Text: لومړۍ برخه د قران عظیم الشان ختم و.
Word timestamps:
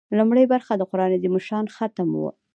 لومړۍ 0.17 0.45
برخه 0.53 0.73
د 0.77 0.81
قران 0.91 1.11
عظیم 1.17 1.33
الشان 1.39 1.65
ختم 1.75 2.07
و. 2.13 2.23